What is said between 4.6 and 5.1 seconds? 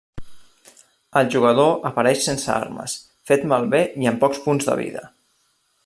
de vida.